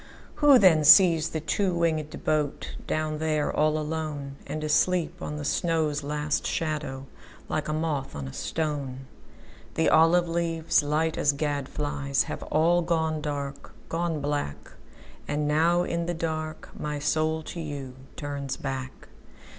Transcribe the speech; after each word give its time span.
Who 0.37 0.57
then 0.57 0.83
sees 0.83 1.29
the 1.29 1.39
two 1.39 1.75
wingedBoat 1.75 2.69
down 2.87 3.19
there, 3.19 3.55
all 3.55 3.73
aloneAnd 3.75 4.63
asleep 4.63 5.21
on 5.21 5.35
the 5.37 5.45
snow's 5.45 6.01
last 6.01 6.47
shadow, 6.47 7.05
Like 7.47 7.67
a 7.67 7.73
moth 7.73 8.15
on 8.15 8.27
a 8.27 8.33
stone? 8.33 9.05
The 9.75 9.89
olive 9.89 10.27
leaves, 10.27 10.81
light 10.81 11.19
as 11.19 11.33
gad 11.33 11.69
flies, 11.69 12.23
Have 12.23 12.41
all 12.41 12.81
gone 12.81 13.21
dark, 13.21 13.73
gone 13.89 14.21
black. 14.21 14.71
And 15.27 15.47
now 15.47 15.83
in 15.83 16.07
the 16.07 16.15
dark 16.15 16.69
my 16.75 16.97
soul 16.97 17.43
to 17.43 17.59
youTurns 17.59 18.59
back. 18.59 19.07